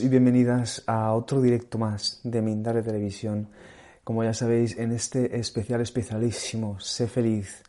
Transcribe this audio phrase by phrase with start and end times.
[0.00, 3.48] Y bienvenidas a otro directo más de Mindare Televisión.
[4.02, 7.62] Como ya sabéis, en este especial especialísimo, Sé Feliz,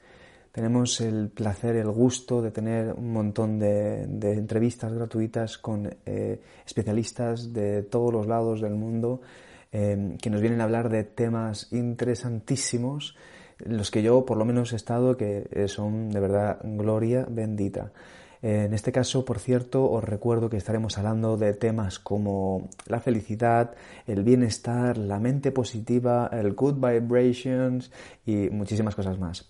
[0.51, 7.53] tenemos el placer, el gusto de tener un montón de, entrevistas gratuitas con eh, especialistas
[7.53, 9.21] de todos los lados del mundo
[9.71, 13.15] eh, que nos vienen a hablar de temas interesantísimos,
[13.59, 17.91] los que yo por lo menos he estado, que son de verdad gloria bendita.
[18.41, 23.73] En este caso, por cierto, os recuerdo que estaremos hablando de temas como la felicidad,
[24.05, 27.91] el bienestar, la mente positiva, el good vibrations
[28.25, 29.49] y muchísimas cosas más.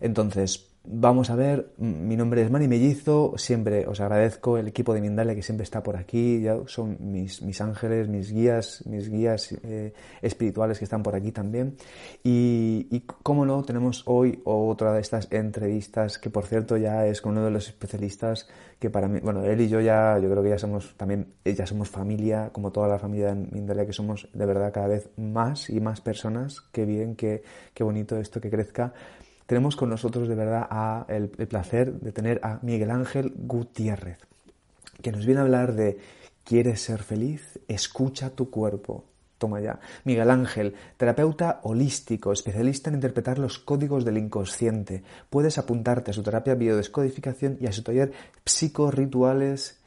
[0.00, 5.02] Entonces, Vamos a ver, mi nombre es Manny Mellizo, siempre os agradezco el equipo de
[5.02, 9.52] Mindalia que siempre está por aquí, ya son mis, mis ángeles, mis guías, mis guías
[9.64, 11.76] eh, espirituales que están por aquí también.
[12.24, 17.20] Y, y cómo no, tenemos hoy otra de estas entrevistas que por cierto ya es
[17.20, 20.42] con uno de los especialistas que para mí, bueno, él y yo ya, yo creo
[20.42, 23.92] que ya somos también, eh, ya somos familia, como toda la familia de Mindalia, que
[23.92, 27.42] somos de verdad cada vez más y más personas, qué bien, qué,
[27.74, 28.94] qué bonito esto que crezca
[29.48, 34.18] tenemos con nosotros de verdad el, placer de tener a Miguel Ángel Gutiérrez,
[35.00, 35.96] que nos viene a hablar de
[36.44, 37.58] ¿quieres ser feliz?
[37.66, 39.06] Escucha tu cuerpo.
[39.38, 39.80] Toma ya.
[40.04, 45.02] Miguel Ángel, terapeuta holístico, especialista en interpretar los códigos del inconsciente.
[45.30, 48.12] Puedes apuntarte a su terapia biodescodificación y a su taller
[48.44, 49.80] psicorrituales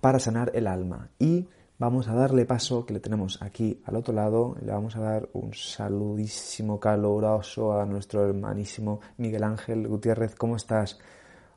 [0.00, 1.10] para sanar el alma.
[1.18, 5.00] Y vamos a darle paso, que le tenemos aquí al otro lado, le vamos a
[5.00, 10.34] dar un saludísimo caluroso a nuestro hermanísimo Miguel Ángel Gutiérrez.
[10.34, 10.98] ¿Cómo estás?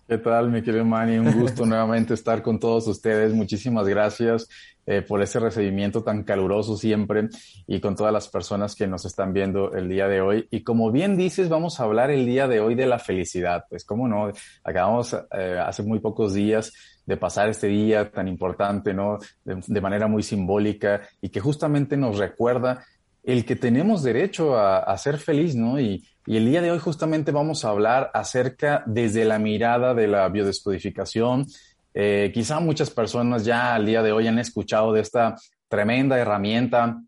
[0.07, 1.17] ¿Qué tal, mi querido Manny?
[1.17, 3.33] Un gusto nuevamente estar con todos ustedes.
[3.33, 4.47] Muchísimas gracias
[4.85, 7.27] eh, por ese recibimiento tan caluroso siempre
[7.65, 10.47] y con todas las personas que nos están viendo el día de hoy.
[10.51, 13.65] Y como bien dices, vamos a hablar el día de hoy de la felicidad.
[13.67, 14.31] Pues, cómo no,
[14.63, 16.71] acabamos eh, hace muy pocos días
[17.05, 19.19] de pasar este día tan importante, ¿no?
[19.43, 22.83] De, manera muy simbólica y que justamente nos recuerda
[23.23, 25.79] el que tenemos derecho a, ser feliz, ¿no?
[25.79, 30.27] Y, el día de hoy justamente vamos a hablar acerca desde la mirada de la
[30.27, 31.45] biodescodificación.
[31.93, 35.35] Eh, quizá muchas personas ya al día de hoy han escuchado de esta
[35.67, 36.99] tremenda herramienta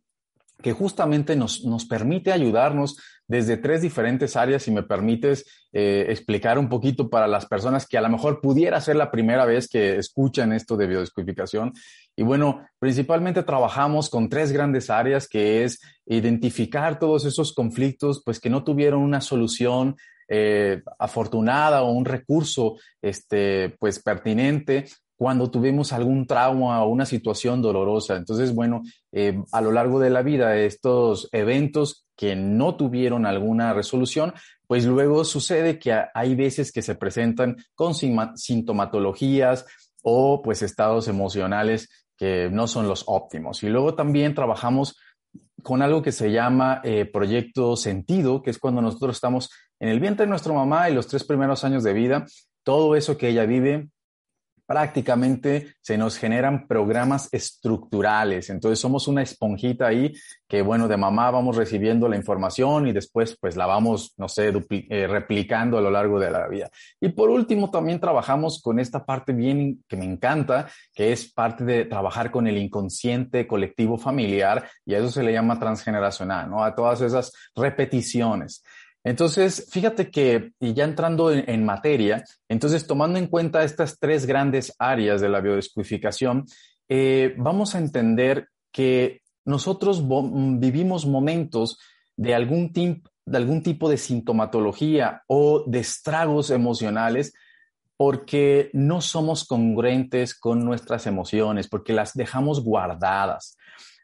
[0.61, 6.57] que justamente nos, nos permite ayudarnos desde tres diferentes áreas, si me permites eh, explicar
[6.57, 9.97] un poquito para las personas que a lo mejor pudiera ser la primera vez que
[9.97, 11.73] escuchan esto de biodescodificación.
[12.15, 18.39] Y bueno, principalmente trabajamos con tres grandes áreas, que es identificar todos esos conflictos, pues
[18.39, 19.97] que no tuvieron una solución
[20.29, 24.85] eh, afortunada o un recurso este, pues pertinente
[25.17, 28.15] cuando tuvimos algún trauma o una situación dolorosa.
[28.15, 33.73] Entonces, bueno, eh, a lo largo de la vida, estos eventos que no tuvieron alguna
[33.73, 34.33] resolución,
[34.67, 39.65] pues luego sucede que hay veces que se presentan con sintomatologías
[40.03, 43.63] o pues estados emocionales que no son los óptimos.
[43.63, 44.97] Y luego también trabajamos
[45.63, 49.49] con algo que se llama eh, proyecto sentido, que es cuando nosotros estamos
[49.79, 52.25] en el vientre de nuestra mamá y los tres primeros años de vida,
[52.63, 53.89] todo eso que ella vive
[54.67, 58.49] prácticamente se nos generan programas estructurales.
[58.49, 60.13] Entonces somos una esponjita ahí
[60.47, 64.51] que, bueno, de mamá vamos recibiendo la información y después pues la vamos, no sé,
[64.69, 66.69] eh, replicando a lo largo de la vida.
[66.99, 71.63] Y por último, también trabajamos con esta parte bien que me encanta, que es parte
[71.63, 76.63] de trabajar con el inconsciente colectivo familiar y a eso se le llama transgeneracional, ¿no?
[76.63, 78.63] A todas esas repeticiones.
[79.07, 84.73] Entonces, fíjate que, y ya entrando en, materia, entonces tomando en cuenta estas tres grandes
[84.79, 86.43] áreas de la biodescodificación,
[86.89, 90.03] eh, vamos a entender que nosotros
[90.59, 91.79] vivimos momentos
[92.17, 97.33] de algún, de algún tipo de sintomatología o de estragos emocionales
[97.95, 103.55] porque no somos congruentes con nuestras emociones, porque las dejamos guardadas.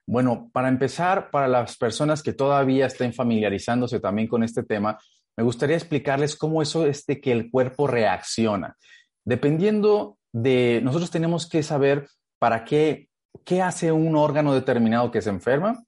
[0.06, 4.98] Bueno, para empezar, para las personas que todavía estén familiarizándose también con este tema,
[5.38, 8.76] me gustaría explicarles cómo eso es de que el cuerpo reacciona.
[9.24, 12.08] Dependiendo de, nosotros tenemos que saber
[12.38, 13.08] para qué,
[13.46, 15.84] qué hace un órgano determinado que se enferma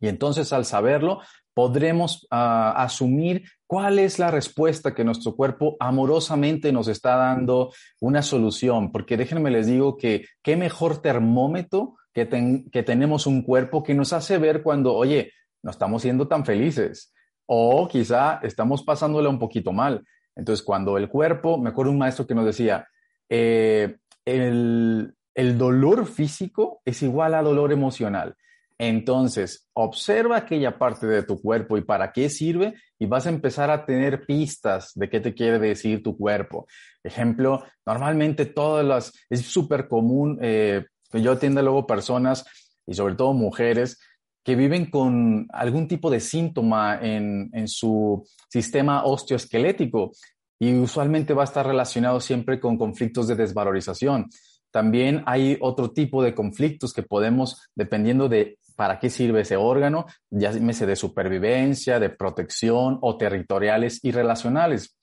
[0.00, 1.20] y entonces al saberlo
[1.54, 8.22] podremos ah, asumir cuál es la respuesta que nuestro cuerpo amorosamente nos está dando una
[8.22, 13.94] solución, porque déjenme les digo que qué mejor termómetro que, que tenemos un cuerpo que
[13.94, 17.12] nos hace ver cuando, oye, no estamos siendo tan felices
[17.46, 20.04] o quizá estamos pasándole un poquito mal.
[20.36, 22.86] Entonces, cuando el cuerpo, me acuerdo un maestro que nos decía,
[23.28, 28.36] eh, el, el dolor físico es igual a dolor emocional.
[28.78, 33.70] Entonces, observa aquella parte de tu cuerpo y para qué sirve y vas a empezar
[33.70, 36.66] a tener pistas de qué te quiere decir tu cuerpo.
[37.02, 42.44] Ejemplo, normalmente todas las, es súper común eh, que yo atienda luego personas
[42.86, 43.98] y sobre todo mujeres
[44.44, 50.12] que viven con algún tipo de síntoma en, su sistema osteoesquelético
[50.58, 54.28] y usualmente va a estar relacionado siempre con conflictos de desvalorización.
[54.70, 60.06] También hay otro tipo de conflictos que podemos, dependiendo de para qué sirve ese órgano,
[60.30, 64.96] ya llámese de supervivencia, de protección o territoriales y relacionales.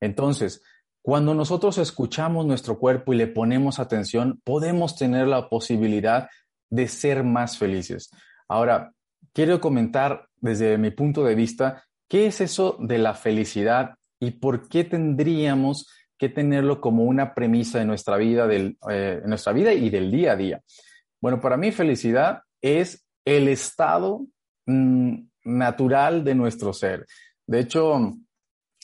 [0.00, 0.62] Entonces,
[1.08, 6.28] cuando nosotros escuchamos nuestro cuerpo y le ponemos atención, podemos tener la posibilidad
[6.68, 8.10] de ser más felices.
[8.46, 8.92] Ahora,
[9.32, 14.68] quiero comentar desde mi punto de vista, ¿qué es eso de la felicidad y por
[14.68, 15.88] qué tendríamos
[16.18, 20.32] que tenerlo como una premisa de nuestra vida, del, eh, nuestra vida y del día
[20.32, 20.60] a día?
[21.22, 24.26] Bueno, para mí felicidad es el estado
[24.66, 25.14] mm,
[25.44, 27.06] natural de nuestro ser.
[27.46, 28.12] De hecho,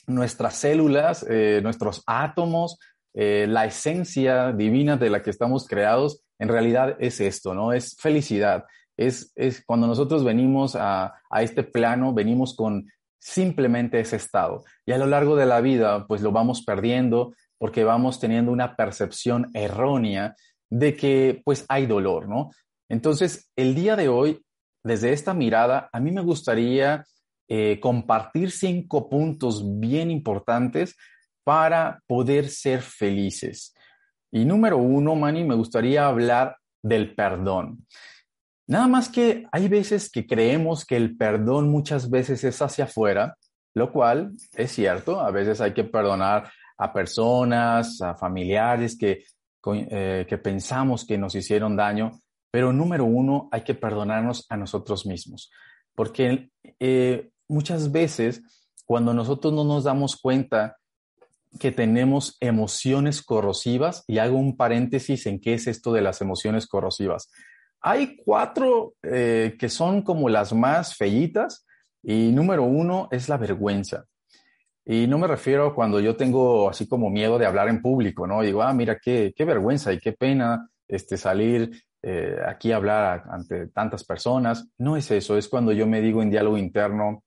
[0.07, 2.79] nuestras células, eh, nuestros átomos,
[3.13, 7.73] eh, la esencia divina de la que estamos creados, en realidad es esto, ¿no?
[7.73, 8.65] Es felicidad
[8.97, 14.63] es, cuando nosotros venimos a, este plano, venimos con simplemente ese estado.
[14.85, 18.75] Y a lo largo de la vida, pues lo vamos perdiendo porque vamos teniendo una
[18.75, 20.35] percepción errónea
[20.69, 22.51] de que pues hay dolor, ¿no?
[22.89, 24.41] Entonces, el día de hoy,
[24.83, 27.05] desde esta mirada, a mí me gustaría
[27.47, 30.95] eh, compartir cinco puntos bien importantes
[31.43, 33.73] para poder ser felices.
[34.31, 37.85] Y número uno, Manny, me gustaría hablar del perdón.
[38.67, 43.37] Nada más que hay veces que creemos que el perdón muchas veces es hacia afuera,
[43.75, 49.23] lo cual es cierto, a veces hay que perdonar a personas, a familiares que,
[49.73, 52.11] eh, que pensamos que nos hicieron daño,
[52.51, 55.51] pero número uno, hay que perdonarnos a nosotros mismos,
[55.93, 56.49] porque
[56.79, 58.41] eh, muchas veces
[58.85, 60.77] cuando nosotros no nos damos cuenta
[61.59, 66.67] que tenemos emociones corrosivas, y hago un paréntesis en qué es esto de las emociones
[66.67, 67.29] corrosivas.
[67.81, 71.65] Hay cuatro eh, que son como las más fellitas
[72.03, 74.05] y número uno es la vergüenza.
[74.85, 78.41] Y no me refiero cuando yo tengo así como miedo de hablar en público, ¿no?
[78.41, 81.71] digo, ah, mira, qué, qué vergüenza y qué pena este, salir
[82.03, 84.67] eh, aquí a hablar ante tantas personas.
[84.77, 87.23] No es eso, es cuando yo me digo en diálogo interno,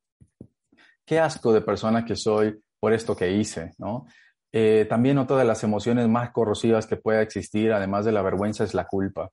[1.09, 4.07] qué asco de persona que soy por esto que hice, ¿no?
[4.53, 8.63] Eh, también otra de las emociones más corrosivas que pueda existir, además de la vergüenza,
[8.65, 9.31] es la culpa.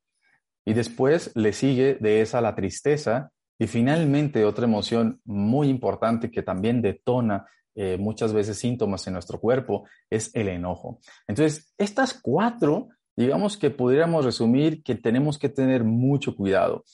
[0.66, 6.42] Y después le sigue de esa la tristeza y finalmente otra emoción muy importante que
[6.42, 7.46] también detona
[7.76, 11.00] eh, muchas veces síntomas en nuestro cuerpo es el enojo.
[11.28, 16.86] Entonces, estas cuatro, digamos que pudiéramos resumir que tenemos que tener mucho cuidado.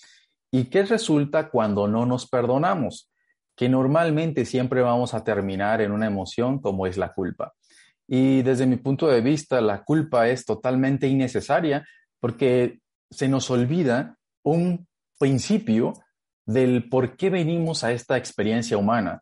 [0.51, 3.10] ¿Y qué resulta cuando no nos perdonamos?
[3.61, 7.53] Que normalmente siempre vamos a terminar en una emoción como es la culpa.
[8.07, 11.85] Y desde mi punto de vista, la culpa es totalmente innecesaria
[12.19, 12.79] porque
[13.11, 14.87] se nos olvida un
[15.19, 15.93] principio
[16.43, 19.21] del por qué venimos a esta experiencia humana.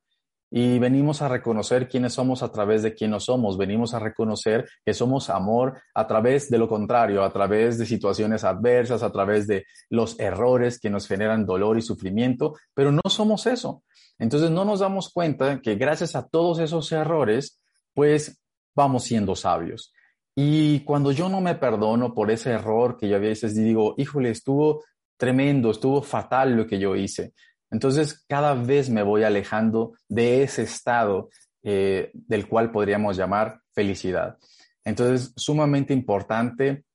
[0.51, 3.57] Y venimos a reconocer quiénes somos a través de quiénes somos.
[3.57, 8.43] Venimos a reconocer que somos amor a través de lo contrario, a través de situaciones
[8.43, 13.45] adversas, a través de los errores que nos generan dolor y sufrimiento, pero no somos
[13.45, 13.83] eso.
[14.17, 17.61] Entonces no nos damos cuenta que gracias a todos esos errores,
[17.93, 18.41] pues
[18.75, 19.93] vamos siendo sabios.
[20.35, 24.29] Y cuando yo no me perdono por ese error que yo a veces digo, híjole,
[24.31, 24.83] estuvo
[25.17, 27.33] tremendo, estuvo fatal lo que yo hice.
[27.71, 31.29] Entonces, cada vez me voy alejando de ese estado
[31.63, 34.37] eh, del cual podríamos llamar felicidad.
[34.83, 36.85] Entonces, sumamente importante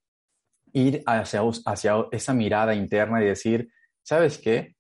[0.73, 3.71] ir hacia, hacia esa mirada interna y decir,
[4.03, 4.75] ¿sabes qué?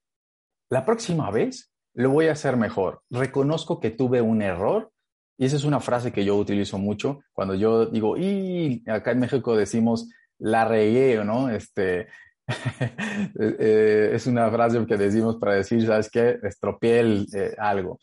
[0.69, 3.03] La próxima vez lo voy a hacer mejor.
[3.11, 4.91] Reconozco que tuve un error
[5.37, 9.21] Y esa es una frase que yo utilizo mucho cuando yo digo, y acá en
[9.21, 10.09] México decimos,
[10.39, 11.51] la regué, ¿no?
[11.51, 12.07] Este,
[13.39, 16.39] eh, es una frase que decimos para decir, ¿sabes qué?
[16.43, 17.99] Estropeé eh, algo.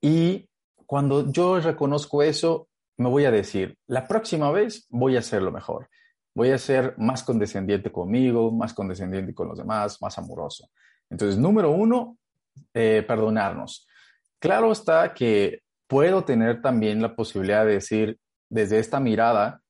[0.00, 0.48] Y
[0.86, 2.68] cuando yo reconozco eso,
[2.98, 5.88] me voy a decir, la próxima vez voy a hacerlo mejor.
[6.34, 10.68] Voy a ser más condescendiente conmigo, más condescendiente con los demás, más amoroso.
[11.08, 12.18] Entonces, número uno,
[12.74, 13.88] eh, perdonarnos.
[14.38, 18.18] Claro está que puedo tener también la posibilidad de decir
[18.48, 19.60] desde esta mirada,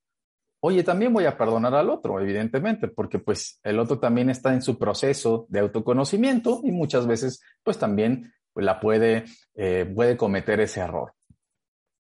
[0.60, 4.62] oye, también voy a perdonar al otro, evidentemente, porque pues el otro también está en
[4.62, 9.24] su proceso de autoconocimiento y muchas veces pues también la puede,
[9.54, 11.14] eh, puede cometer ese error.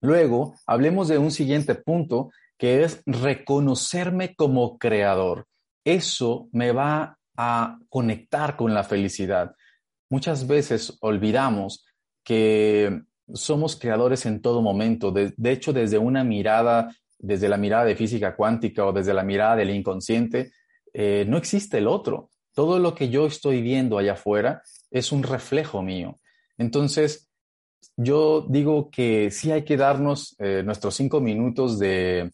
[0.01, 5.47] Luego, hablemos de un siguiente punto que es reconocerme como creador.
[5.85, 9.55] Eso me va a conectar con la felicidad.
[10.11, 11.85] Muchas veces olvidamos
[12.25, 13.03] que
[13.35, 15.11] somos creadores en todo momento.
[15.11, 16.95] De, hecho, desde una mirada,
[17.27, 20.53] desde la mirada de física cuántica o desde la mirada del inconsciente,
[20.93, 22.31] eh, no existe el otro.
[22.55, 26.19] Todo lo que yo estoy viendo allá afuera es un reflejo mío.
[26.57, 27.29] Entonces,
[27.97, 32.31] yo digo que sí hay que darnos eh, nuestros cinco minutos de,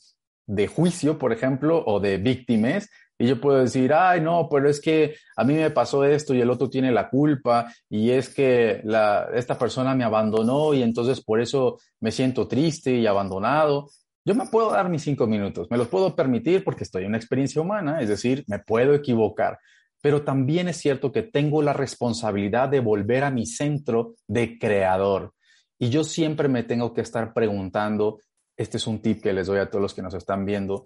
[0.47, 2.89] de juicio, por ejemplo, o de víctimas,
[3.23, 6.41] y yo puedo decir, ay, no, pero es que a mí me pasó esto y
[6.41, 11.21] el otro tiene la culpa y es que la, esta persona me abandonó y entonces
[11.21, 13.91] por eso me siento triste y abandonado.
[14.25, 17.19] Yo me puedo dar mis cinco minutos, me los puedo permitir porque estoy en una
[17.19, 19.59] experiencia humana, es decir, me puedo equivocar,
[20.01, 25.35] pero también es cierto que tengo la responsabilidad de volver a mi centro de creador.
[25.79, 28.21] Y yo siempre me tengo que estar preguntando,
[28.57, 30.85] este es un tip que les doy a todos los que nos están viendo,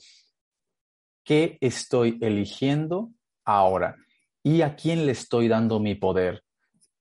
[1.26, 3.10] ¿Qué estoy eligiendo
[3.44, 3.96] ahora?
[4.44, 6.44] ¿Y a quién le estoy dando mi poder?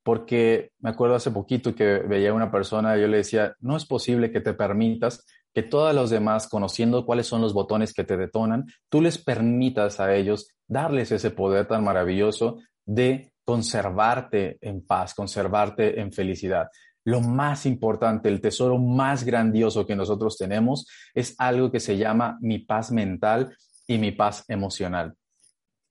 [0.01, 3.85] Porque me acuerdo hace poquito que veía a una persona yo le decía, no es
[3.85, 5.23] posible que te permitas
[5.55, 10.01] que todos los demás, conociendo cuáles son los botones que te detonan, tú les permitas
[10.01, 16.67] a ellos darles ese poder tan maravilloso de conservarte en paz, conservarte en felicidad.
[17.05, 22.37] Lo más importante, el tesoro más grandioso que nosotros tenemos es algo que se llama
[22.41, 23.55] mi paz mental
[23.87, 25.13] y mi paz emocional.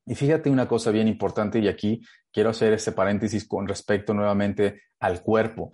[0.05, 4.83] Y fíjate una cosa bien importante, y aquí quiero hacer este paréntesis con respecto nuevamente
[5.01, 5.73] al cuerpo.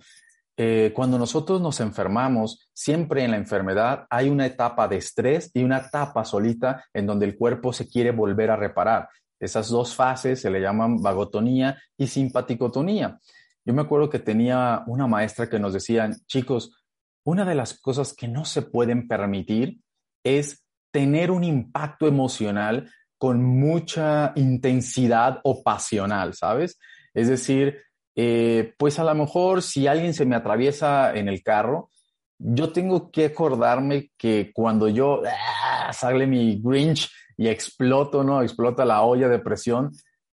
[0.63, 5.63] Eh, cuando nosotros nos enfermamos, siempre en la enfermedad hay una etapa de estrés y
[5.63, 9.09] una etapa solita en donde el cuerpo se quiere volver a reparar.
[9.39, 13.19] Esas dos fases se le llaman vagotonía y simpaticotonía.
[13.65, 16.79] Yo me acuerdo que tenía una maestra que nos decía, chicos,
[17.23, 19.79] una de las cosas que no se pueden permitir
[20.23, 22.87] es tener un impacto emocional
[23.17, 26.77] con mucha intensidad o pasional, ¿sabes?
[27.15, 27.79] Es decir,
[28.15, 31.89] eh, pues a lo mejor si alguien se me atraviesa en el carro,
[32.37, 38.41] yo tengo que acordarme que cuando yo ah, sale mi Grinch y exploto, ¿no?
[38.41, 39.91] Explota la olla de presión,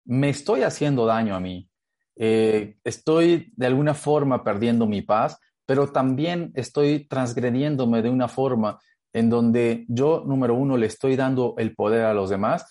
[0.04, 1.69] me estoy haciendo daño a mí.
[2.16, 8.78] Eh, estoy de alguna forma perdiendo mi paz, pero también estoy transgrediéndome de una forma
[9.12, 12.66] en donde yo, número uno, le estoy dando el poder a los demás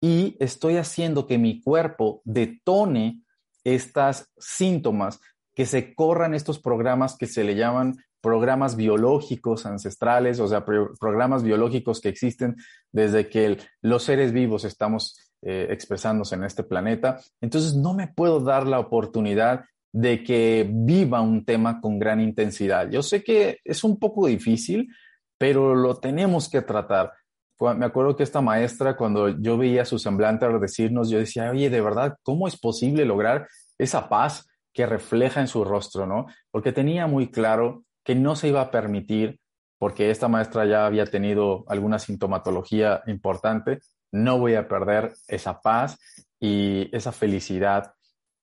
[0.00, 3.22] y estoy haciendo que mi cuerpo detone
[3.64, 5.20] estas síntomas,
[5.54, 11.42] que se corran estos programas que se le llaman programas biológicos ancestrales, o sea, programas
[11.42, 12.56] biológicos que existen
[12.92, 17.20] desde que los seres vivos estamos eh, expresándose en este planeta.
[17.40, 22.88] Entonces, no me puedo dar la oportunidad de que viva un tema con gran intensidad.
[22.88, 24.88] Yo sé que es un poco difícil,
[25.36, 27.12] pero lo tenemos que tratar.
[27.60, 31.70] Me acuerdo que esta maestra, cuando yo veía su semblante al decirnos, yo decía, oye,
[31.70, 33.46] de verdad, ¿cómo es posible lograr
[33.78, 36.26] esa paz que refleja en su rostro, no?
[36.50, 39.38] Porque tenía muy claro que no se iba a permitir,
[39.78, 43.80] porque esta maestra ya había tenido alguna sintomatología importante,
[44.10, 45.98] no voy a perder esa paz
[46.40, 47.94] y esa felicidad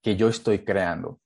[0.02, 1.20] que yo estoy creando.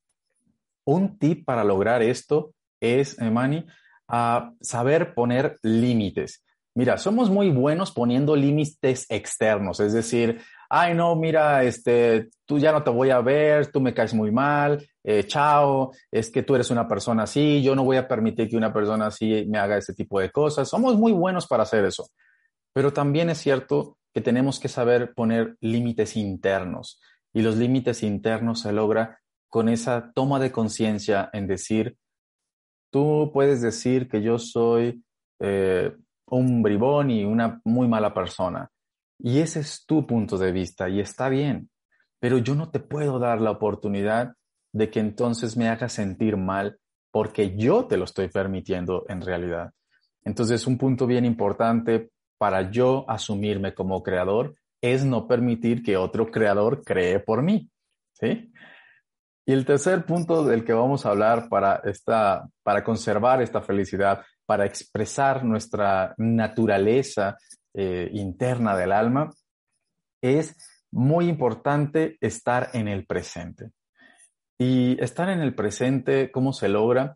[0.86, 3.66] Un tip para lograr esto es, Emani,
[4.08, 6.44] a saber poner límites.
[6.75, 12.72] Mira, somos muy buenos poniendo límites externos, es decir, ay, no, mira, este, tú ya
[12.72, 16.56] no te voy a ver, tú me caes muy mal, eh, chao, es que tú
[16.56, 19.77] eres una persona así, yo no voy a permitir que una persona así me haga
[19.77, 20.68] ese tipo de cosas.
[20.68, 22.10] Somos muy buenos para hacer eso.
[22.74, 27.00] Pero también es cierto que tenemos que saber poner límites internos
[27.34, 31.98] y los límites internos se logra con esa toma de conciencia en decir,
[32.94, 35.03] Tú puedes decir que yo soy
[35.39, 38.70] eh, un bribón y una muy mala persona.
[39.20, 41.70] Y ese es tu punto de vista y está bien.
[42.20, 44.34] Pero yo no te puedo dar la oportunidad
[44.72, 46.77] de que entonces me hagas sentir mal
[47.12, 49.72] porque yo te lo estoy permitiendo en realidad.
[50.25, 56.32] Entonces, un punto bien importante para yo asumirme como creador es no permitir que otro
[56.32, 57.70] creador cree por mí.
[58.13, 58.51] ¿sí?
[59.46, 64.24] Y el tercer punto del que vamos a hablar para, esta, para conservar esta felicidad,
[64.45, 67.38] para expresar nuestra naturaleza
[67.73, 69.31] eh, interna del alma,
[70.21, 70.55] es
[70.91, 73.71] muy importante estar en el presente.
[74.59, 77.15] Y estar en el presente, ¿cómo se logra?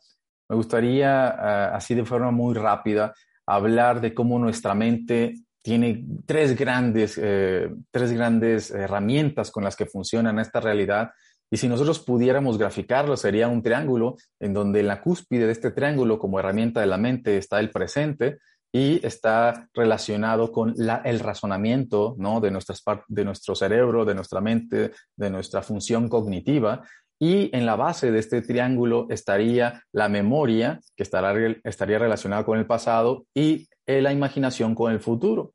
[0.50, 3.14] Me gustaría, ah, así de forma muy rápida,
[3.46, 9.86] hablar de cómo nuestra mente tiene tres grandes, eh, tres grandes herramientas con las que
[9.86, 11.12] funciona esta realidad.
[11.50, 15.72] Y si nosotros pudiéramos graficarlo, sería un triángulo en donde en la cúspide de este
[15.72, 18.40] triángulo, como herramienta de la mente, está el presente
[18.74, 20.76] y está relacionado con
[21.06, 22.42] el razonamiento ¿no?
[22.42, 26.84] de, nuestras de nuestro cerebro, de nuestra mente, de nuestra función cognitiva.
[27.20, 32.68] Y en la base de este triángulo estaría la memoria, que estaría relacionada con el
[32.68, 35.54] pasado, y la imaginación con el futuro.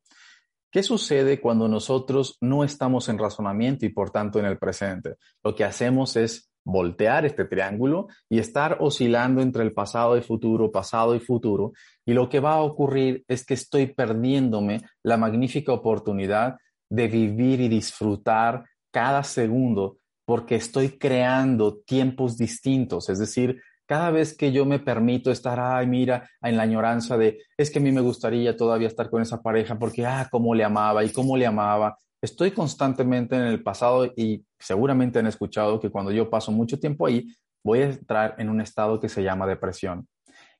[0.73, 5.17] ¿Qué sucede cuando nosotros no estamos en razonamiento y por tanto en el presente?
[5.43, 10.71] Lo que hacemos es voltear este triángulo y estar oscilando entre el pasado y futuro,
[10.71, 11.73] pasado y futuro.
[12.03, 16.55] Y lo que va a ocurrir es que estoy perdiéndome la magnífica oportunidad
[16.89, 23.09] de vivir y disfrutar cada segundo porque estoy creando tiempos distintos.
[23.09, 27.39] Es decir, cada vez que yo me permito estar, ay, mira, en la añoranza de,
[27.57, 30.63] es que a mí me gustaría todavía estar con esa pareja porque, ah, cómo le
[30.63, 35.89] amaba y cómo le amaba, estoy constantemente en el pasado y seguramente han escuchado que
[35.89, 37.27] cuando yo paso mucho tiempo ahí,
[37.63, 40.07] voy a entrar en un estado que se llama depresión.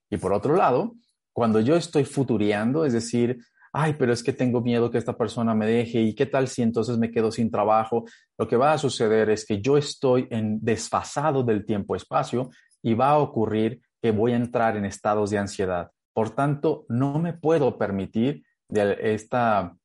[0.10, 0.96] Y por otro lado,
[1.34, 3.40] cuando yo estoy futureando, es decir,
[3.72, 6.62] ay, pero es que tengo miedo que esta persona me deje y qué tal si
[6.62, 8.06] entonces me quedo sin trabajo,
[8.38, 12.52] lo que va a suceder es que yo estoy en desfasado del tiempo-espacio
[12.84, 15.92] y va a ocurrir que voy a entrar en estados de ansiedad.
[16.14, 19.76] Por tanto, no me puedo permitir esta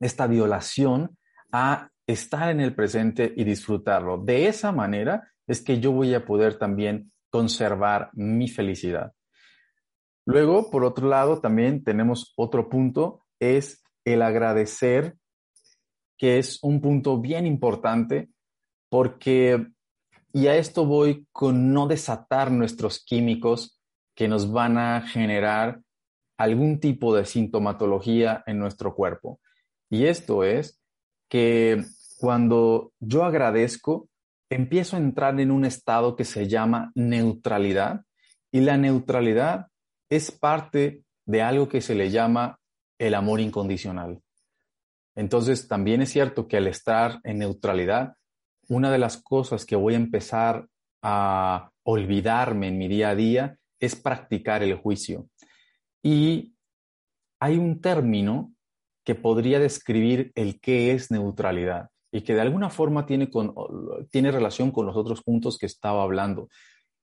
[0.00, 1.16] esta violación
[1.52, 4.18] a estar en el presente y disfrutarlo.
[4.18, 9.12] De esa manera es que yo voy a poder también conservar mi felicidad.
[10.26, 15.16] Luego, por otro lado, también tenemos otro punto, es el agradecer,
[16.18, 18.30] que es un punto bien importante
[18.90, 19.66] porque,
[20.34, 23.80] y a esto voy con no desatar nuestros químicos
[24.16, 25.80] que nos van a generar
[26.36, 29.38] algún tipo de sintomatología en nuestro cuerpo.
[29.88, 30.80] Y esto es
[31.28, 31.84] que
[32.18, 34.08] cuando yo agradezco,
[34.50, 38.04] empiezo a entrar en un estado que se llama neutralidad
[38.50, 39.68] y la neutralidad
[40.10, 42.58] es parte de algo que se le llama
[42.98, 44.20] el amor incondicional.
[45.14, 48.16] Entonces, también es cierto que al estar en neutralidad,
[48.68, 50.66] una de las cosas que voy a empezar
[51.02, 55.28] a olvidarme en mi día a día es practicar el juicio.
[56.02, 56.54] Y
[57.40, 58.54] hay un término
[59.04, 63.54] que podría describir el qué es neutralidad y que de alguna forma tiene, con,
[64.10, 66.48] tiene relación con los otros puntos que estaba hablando,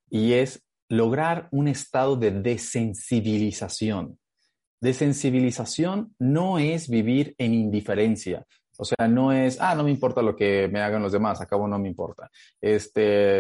[0.10, 4.18] y es lograr un estado de desensibilización.
[4.80, 8.46] Desensibilización no es vivir en indiferencia,
[8.82, 11.68] o sea, no es, ah, no me importa lo que me hagan los demás, acabo
[11.68, 12.32] no me importa.
[12.60, 13.38] Este,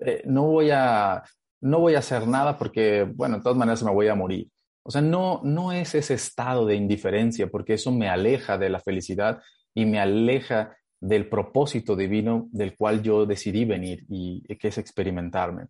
[0.00, 1.22] eh, no voy a,
[1.60, 4.48] no voy a hacer nada porque, bueno, de todas maneras me voy a morir.
[4.82, 8.80] O sea, no, no es ese estado de indiferencia, porque eso me aleja de la
[8.80, 9.42] felicidad
[9.74, 15.66] y me aleja del propósito divino del cual yo decidí venir y que es experimentarme,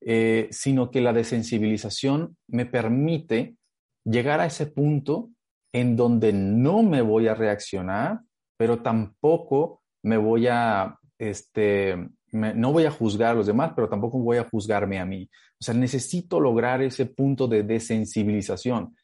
[0.00, 3.56] eh, sino que la desensibilización me permite
[4.04, 5.28] llegar a ese punto
[5.70, 8.20] en donde no me voy a reaccionar,
[8.58, 11.96] pero tampoco me voy a, este,
[12.32, 15.30] no voy a juzgar a los demás, pero tampoco voy a juzgarme a mí.
[15.60, 18.96] O sea, necesito lograr ese punto de desensibilización.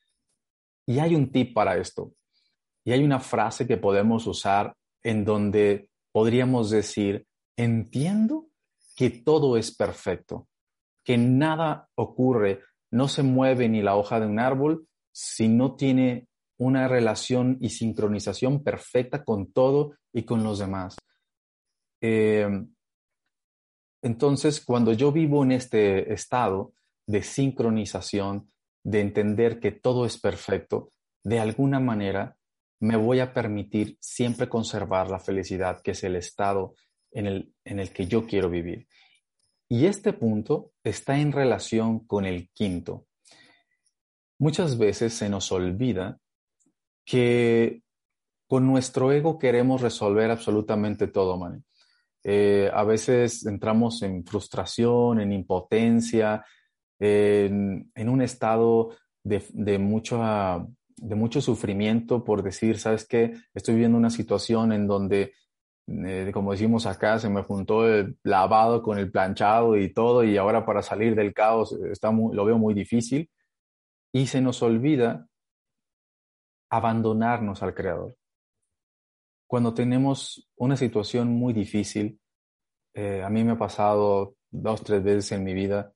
[0.87, 2.13] Y hay un tip para esto.
[2.85, 8.49] Y hay una frase que podemos usar en donde podríamos decir, entiendo
[8.97, 10.49] que todo es perfecto,
[11.05, 16.27] que nada ocurre, no se mueve ni la hoja de un árbol si no tiene
[16.59, 20.97] una relación y sincronización perfecta con todo y con los demás.
[22.01, 22.49] Eh,
[24.03, 26.75] entonces, cuando yo vivo en este estado
[27.07, 28.51] de sincronización,
[28.83, 32.37] de entender que todo es perfecto, de alguna manera
[32.81, 36.75] me voy a permitir siempre conservar la felicidad, que es el estado
[37.11, 38.87] en el, en el que yo quiero vivir.
[39.71, 43.07] Y este punto está en relación con el quinto.
[44.39, 46.19] Muchas veces se nos olvida
[47.05, 47.83] que
[48.49, 51.65] con nuestro ego queremos resolver absolutamente todo, man.
[52.23, 56.45] Eh, a veces entramos en frustración, en impotencia,
[56.99, 60.23] en, un estado de, de, mucho,
[60.97, 63.35] de mucho sufrimiento por decir, ¿sabes qué?
[63.53, 65.35] Estoy viviendo una situación en donde
[65.87, 70.37] eh, como decimos acá, se me juntó el lavado con el planchado y todo, y
[70.37, 73.31] ahora para salir del caos está lo veo muy difícil.
[74.13, 75.27] Y se nos olvida
[76.77, 78.17] abandonarnos al Creador.
[79.47, 82.19] Cuando tenemos una situación muy difícil,
[82.95, 85.93] eh, a mí me ha pasado dos, tres veces en mi vida,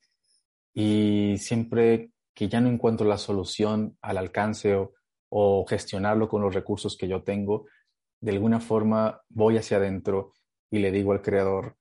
[0.73, 4.77] y siempre que ya no encuentro la solución al alcance
[5.31, 7.67] o, gestionarlo con los recursos que yo tengo,
[8.21, 10.33] de alguna forma voy hacia adentro
[10.71, 11.77] y le digo al Creador,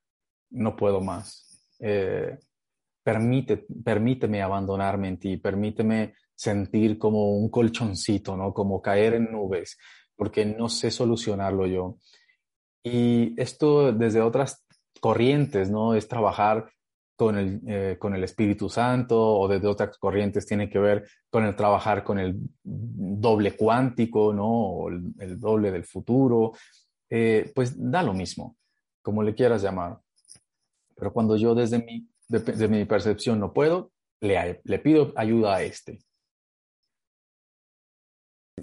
[0.49, 1.77] no puedo más.
[1.79, 2.37] Eh,
[3.03, 8.53] permite, permíteme abandonarme en ti, permíteme sentir como un colchoncito, ¿no?
[8.53, 9.77] Como caer en nubes,
[10.15, 11.97] porque no sé solucionarlo yo.
[12.83, 14.65] Y esto desde otras
[15.01, 15.95] corrientes, ¿no?
[15.95, 16.69] Es trabajar
[17.15, 21.43] con el, eh, con el Espíritu Santo o desde otras corrientes tiene que ver con
[21.43, 24.47] el trabajar con el doble cuántico, ¿no?
[24.47, 26.53] O el, doble del futuro,
[27.09, 28.55] eh, pues da lo mismo,
[29.01, 29.97] como le quieras llamar.
[30.95, 35.63] Pero cuando yo desde mi, desde mi percepción no puedo, le, le pido ayuda a
[35.63, 35.99] este.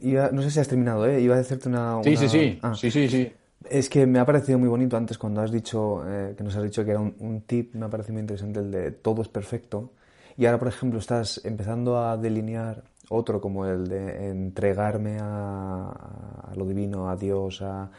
[0.02, 1.20] No sé si has terminado, ¿eh?
[1.20, 2.02] Iba a decirte una...
[2.02, 2.74] Sí, sí, sí, ah.
[2.74, 3.32] sí, sí, sí.
[3.68, 6.62] Es que me ha parecido muy bonito antes cuando has dicho, eh, que nos has
[6.62, 9.92] dicho que era un, tip, me ha parecido muy interesante el de todo es perfecto.
[10.36, 16.66] Y ahora, por ejemplo, estás empezando a delinear otro como el de entregarme a, lo
[16.66, 17.62] divino, a Dios.
[17.62, 17.90] A...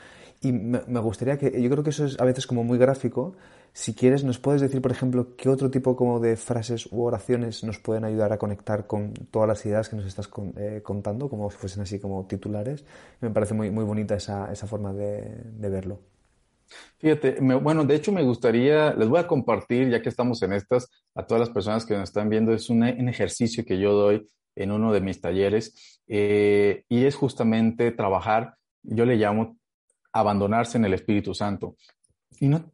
[0.42, 3.36] Y me, me, gustaría que, yo creo que eso es a veces como muy gráfico,
[3.78, 7.62] si quieres, ¿nos puedes decir, por ejemplo, qué otro tipo como de frases u oraciones
[7.66, 11.52] nos pueden ayudar a conectar con todas las ideas que nos estás eh, contando, como
[11.52, 12.86] si fuesen así como titulares?
[13.20, 16.00] Me parece muy, muy bonita esa, esa forma de, verlo.
[17.00, 20.90] Fíjate, bueno, de hecho me gustaría, les voy a compartir, ya que estamos en estas,
[21.14, 24.72] a todas las personas que nos están viendo, es un, ejercicio que yo doy en
[24.72, 29.58] uno de mis talleres eh, y es justamente trabajar, yo le llamo
[30.14, 31.76] abandonarse en el Espíritu Santo.
[32.40, 32.72] Y no,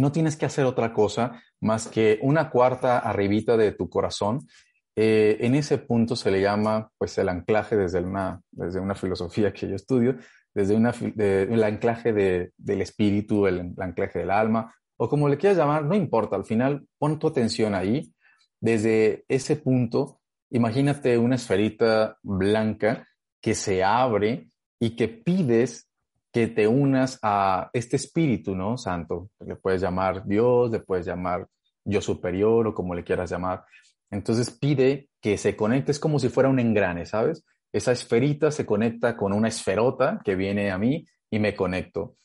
[0.00, 4.46] no tienes que hacer otra cosa más que una cuarta arribita de tu corazón.
[4.94, 9.52] Eh, en ese punto se le llama pues el anclaje desde una, desde una filosofía
[9.52, 10.16] que yo estudio,
[10.54, 15.84] desde una, el anclaje del espíritu, el, anclaje del alma, o como le quieras llamar,
[15.84, 18.12] no importa, al final pon tu atención ahí.
[18.60, 23.08] Desde ese punto, imagínate una esferita blanca
[23.40, 25.88] que se abre y que pides
[26.32, 28.78] que te unas a este espíritu, ¿no?
[28.78, 29.30] Santo.
[29.40, 31.46] Le puedes llamar Dios, le puedes llamar
[31.84, 33.64] yo superior o como le quieras llamar.
[34.10, 37.44] Entonces pide que se conecte, es como si fuera un engrane, ¿sabes?
[37.72, 42.16] Esa esferita se conecta con una esferota que viene a mí y me conecto.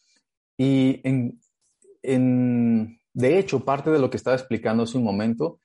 [0.57, 1.39] Y en,
[2.01, 5.59] en, de hecho, parte de lo que estaba explicando hace un momento,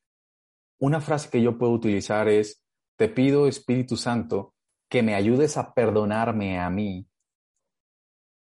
[0.81, 2.63] una frase que yo puedo utilizar es,
[2.97, 4.55] te pido Espíritu Santo
[4.89, 7.07] que me ayudes a perdonarme a mí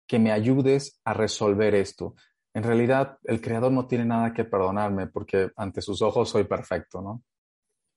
[0.07, 2.15] que me ayudes a resolver esto.
[2.55, 7.01] En realidad, el Creador no tiene nada que perdonarme porque ante sus ojos soy perfecto,
[7.01, 7.23] ¿no?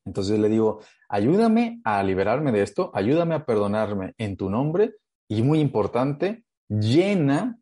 [0.06, 4.96] Entonces le digo, ayúdame a liberarme de esto, ayúdame a perdonarme en tu nombre
[5.28, 7.58] y muy importante, llena,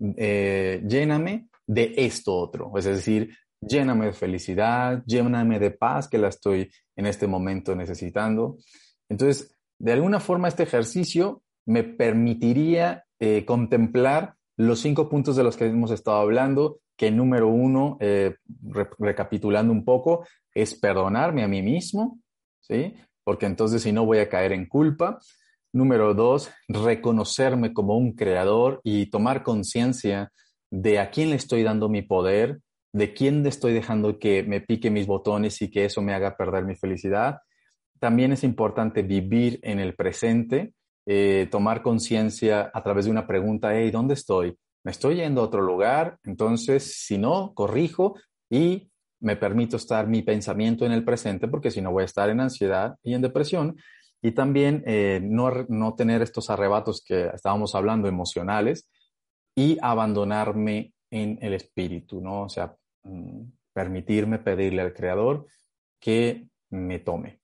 [0.00, 6.28] eh, lléname de esto otro, es decir, lléname de felicidad, lléname de paz que la
[6.28, 8.56] estoy en este momento necesitando.
[9.08, 15.56] Entonces, de alguna forma este ejercicio me permitiría eh, contemplar los cinco puntos de los
[15.56, 18.34] que hemos estado hablando, que número uno, eh,
[18.98, 22.18] recapitulando un poco, es perdonarme a mí mismo,
[22.60, 22.94] ¿sí?
[23.22, 25.20] Porque entonces si no voy a caer en culpa.
[25.72, 30.32] Número dos, reconocerme como un creador y tomar conciencia
[30.70, 32.60] de a quién le estoy dando mi poder,
[32.92, 36.36] de quién le estoy dejando que me pique mis botones y que eso me haga
[36.36, 37.38] perder mi felicidad.
[38.00, 40.72] También es importante vivir en el presente,
[41.10, 44.58] eh, tomar conciencia a través de una pregunta, hey, ¿dónde estoy?
[44.84, 46.18] ¿Me estoy yendo a otro lugar?
[46.22, 48.16] Entonces, si no, corrijo
[48.50, 48.90] y
[49.20, 52.40] me permito estar mi pensamiento en el presente, porque si no voy a estar en
[52.40, 53.76] ansiedad y en depresión.
[54.20, 58.90] Y también eh, no, no tener estos arrebatos que estábamos hablando emocionales
[59.54, 62.42] y abandonarme en el espíritu, ¿no?
[62.42, 65.46] O sea, mm, permitirme pedirle al Creador
[65.98, 67.40] que me tome.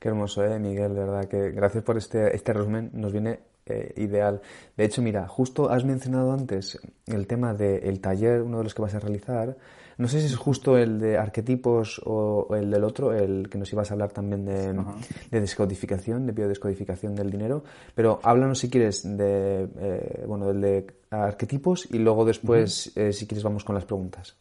[0.00, 0.94] Qué hermoso, ¿eh, Miguel?
[0.94, 2.90] De verdad que gracias por este, este resumen.
[2.94, 4.40] Nos viene eh, ideal.
[4.74, 8.80] De hecho, mira, justo has mencionado antes el tema del taller, uno de los que
[8.80, 9.56] vas a realizar.
[9.98, 13.70] No sé si es justo el de arquetipos o, el del otro, el que nos
[13.74, 14.72] ibas a hablar también de,
[15.30, 17.62] de descodificación, de biodescodificación del dinero.
[17.94, 23.26] Pero háblanos si quieres de, eh, bueno, del de arquetipos y luego después, eh, si
[23.26, 24.34] quieres, vamos con las preguntas.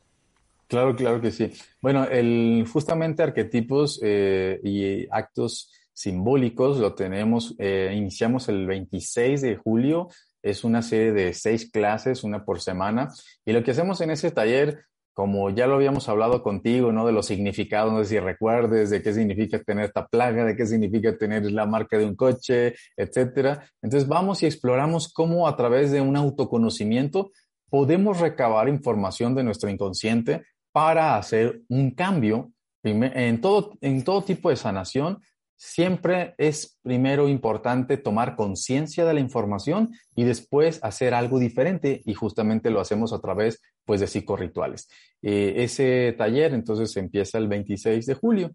[0.70, 1.52] Claro, claro que sí.
[1.82, 9.56] Bueno, el, justamente arquetipos eh, y actos simbólicos lo tenemos, eh, iniciamos el 26 de
[9.56, 10.10] julio,
[10.44, 13.10] es una serie de seis clases, una por semana,
[13.46, 17.04] y lo que hacemos en ese taller, como ya lo habíamos hablado contigo, ¿no?
[17.08, 20.68] De los significados, no sé si recuerdes de qué significa tener esta plaga, de qué
[20.68, 23.68] significa tener la marca de un coche, etcétera.
[23.82, 27.32] Entonces vamos y exploramos cómo a través de un autoconocimiento
[27.72, 32.52] podemos recabar información de nuestro inconsciente para hacer un cambio
[32.84, 35.22] en todo, en todo tipo de sanación.
[35.56, 42.14] Siempre es primero importante tomar conciencia de la información y después hacer algo diferente y
[42.14, 44.88] justamente lo hacemos a través pues, de psicorrituales.
[45.22, 48.52] Eh, ese taller entonces empieza el 26 de julio.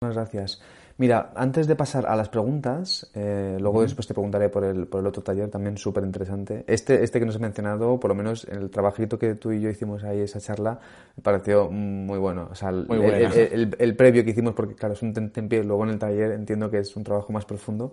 [0.00, 0.60] Muchas gracias.
[0.96, 5.00] Mira, antes de pasar a las preguntas, eh, luego después te preguntaré por el, por
[5.00, 6.64] el otro taller también súper interesante.
[6.68, 9.70] Este, este que nos he mencionado, por lo menos el trabajito que tú y yo
[9.70, 10.78] hicimos ahí, esa charla,
[11.16, 12.48] me pareció muy bueno.
[12.50, 15.98] O sea, el, el, previo que hicimos, porque claro, es un tempié, luego en el
[15.98, 17.92] taller entiendo que es un trabajo más profundo.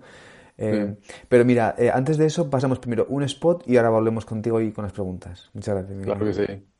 [0.58, 0.96] Eh,
[1.28, 4.72] pero mira, eh, antes de eso pasamos primero un spot y ahora volvemos contigo y
[4.72, 5.50] con las preguntas.
[5.54, 6.04] Muchas gracias.
[6.04, 6.71] Claro que sí.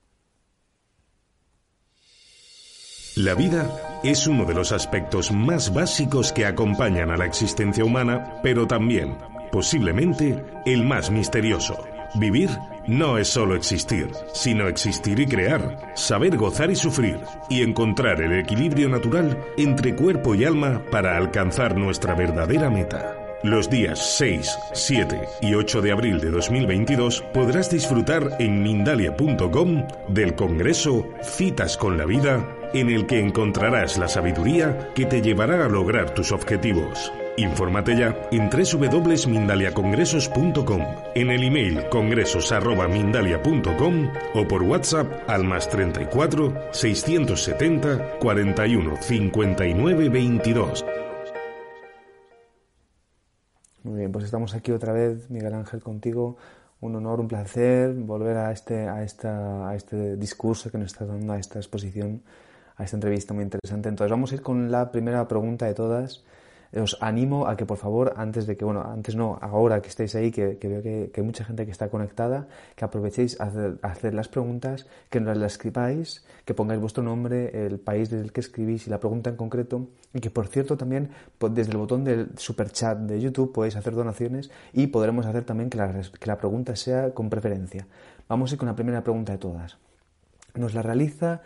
[3.18, 3.70] La vida
[4.06, 9.18] es uno de los aspectos más básicos que acompañan a la existencia humana, pero también,
[9.52, 11.78] posiblemente, el más misterioso.
[12.16, 12.50] Vivir
[12.88, 17.20] no es solo existir, sino existir y crear, saber gozar y sufrir,
[17.50, 23.14] y encontrar el equilibrio natural entre cuerpo y alma para alcanzar nuestra verdadera meta.
[23.44, 30.34] Los días 6, 7 y 8 de abril de 2022 podrás disfrutar en mindalia.com del
[30.36, 35.70] Congreso Citas con la Vida en el que encontrarás la sabiduría que te llevará a
[35.70, 37.12] lograr tus objetivos.
[37.38, 40.82] Infórmate ya en www.mindaliacongresos.com,
[41.16, 50.86] en el email congresos.mindalia.com o por WhatsApp al más 34 670 41 59 22.
[53.84, 56.38] Muy bien, pues estamos aquí otra vez, Miguel Ángel, contigo.
[56.82, 61.06] Un honor, un placer volver a este, a esta, a este discurso que nos está
[61.06, 62.22] dando, a esta exposición
[62.84, 63.90] esta entrevista muy interesante.
[63.90, 66.24] Entonces vamos a ir con la primera pregunta de todas.
[66.74, 70.16] Os animo a que por favor, antes de que, bueno, antes no, ahora que estéis
[70.16, 74.30] ahí, que, veo que, hay mucha gente que está conectada, que aprovechéis a hacer, las
[74.30, 78.88] preguntas, que nos las escribáis, que pongáis vuestro nombre, el país desde el que escribís
[78.88, 79.88] y la pregunta en concreto.
[80.14, 83.76] Y que por cierto también pues, desde el botón del super chat de YouTube podéis
[83.76, 87.86] hacer donaciones y podremos hacer también que la, que la pregunta sea con preferencia.
[88.30, 89.78] Vamos a ir con la primera pregunta de todas.
[90.56, 91.42] Nos la realiza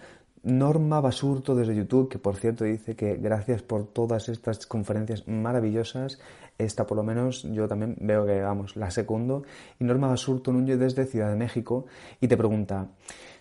[0.45, 6.19] Norma Basurto desde YouTube, que por cierto dice que gracias por todas estas conferencias maravillosas.
[6.59, 9.43] Esta por lo menos yo también veo que, vamos, la segundo.
[9.79, 11.87] Y Norma Basurto Núñez desde Ciudad de México
[12.21, 12.87] y te pregunta,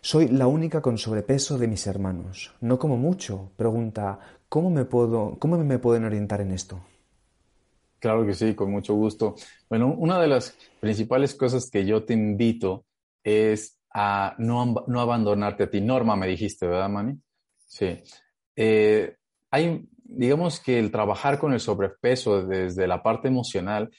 [0.00, 2.54] soy la única con sobrepeso de mis hermanos.
[2.62, 3.50] No como mucho.
[3.54, 6.80] Pregunta, ¿cómo me, puedo, cómo me pueden orientar en esto?
[7.98, 9.34] Claro que sí, con mucho gusto.
[9.68, 12.84] Bueno, una de las principales cosas que yo te invito
[13.22, 15.80] es a no, no abandonarte a ti.
[15.80, 17.16] Norma, me dijiste, ¿verdad, Mani?
[17.64, 18.02] Sí.
[18.56, 19.16] Eh,
[19.50, 23.90] hay, digamos que el trabajar con el sobrepeso desde la parte emocional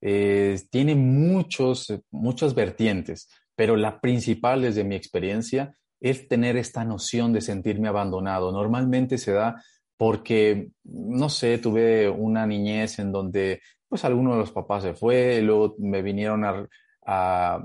[0.00, 7.32] eh, tiene muchos, muchas vertientes, pero la principal desde mi experiencia es tener esta noción
[7.32, 8.52] de sentirme abandonado.
[8.52, 9.62] Normalmente se da
[9.96, 15.40] porque, no sé, tuve una niñez en donde pues alguno de los papás se fue,
[15.40, 16.68] luego me vinieron a,
[17.06, 17.64] a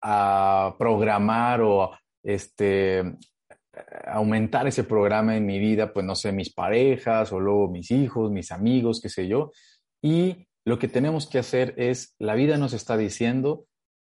[0.00, 1.90] programar o
[2.22, 3.16] este,
[4.06, 8.30] aumentar ese programa en mi vida, pues no sé, mis parejas o luego mis hijos,
[8.30, 9.52] mis amigos, qué sé yo.
[10.02, 13.66] Y lo que tenemos que hacer es, la vida nos está diciendo,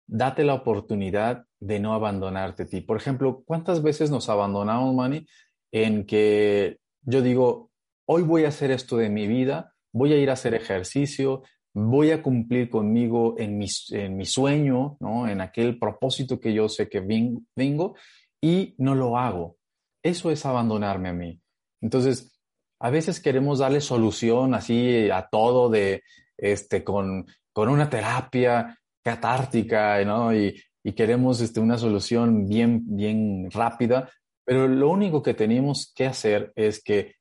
[0.07, 2.81] date la oportunidad de no abandonarte a ti.
[2.81, 5.27] Por ejemplo, ¿cuántas veces nos abandonamos, Manny,
[5.71, 7.71] en que yo digo,
[8.07, 11.43] hoy voy a hacer esto de mi vida, voy a ir a hacer ejercicio,
[11.85, 15.27] voy a cumplir conmigo en mi, en mi sueño, ¿no?
[15.27, 17.95] en aquel propósito que yo sé que vengo
[18.41, 19.57] y no lo hago.
[20.03, 21.39] Eso es abandonarme a mí.
[21.81, 22.39] Entonces,
[22.79, 26.01] a veces queremos darle solución así a todo de,
[26.35, 30.35] este, con, con una terapia catártica, ¿no?
[30.35, 34.09] Y, y queremos este, una solución bien, bien rápida,
[34.43, 37.15] pero lo único que tenemos que hacer es que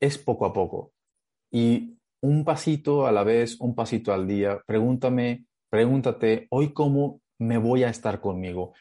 [0.00, 0.92] es poco a poco.
[1.50, 4.60] Y un pasito a la vez, un pasito al día.
[4.66, 8.74] Pregúntame, pregúntate, hoy cómo me voy a estar conmigo,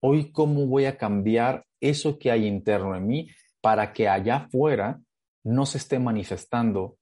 [0.00, 5.00] hoy cómo voy a cambiar eso que hay interno en mí para que allá afuera
[5.44, 6.96] no se esté manifestando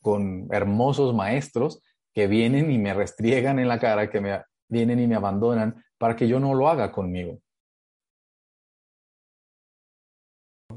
[0.00, 5.06] con hermosos maestros que vienen y me restriegan en la cara, que me vienen y
[5.06, 7.38] me abandonan para que yo no lo haga conmigo.